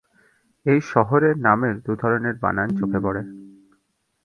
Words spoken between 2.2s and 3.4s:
বানান চোখে পড়ে।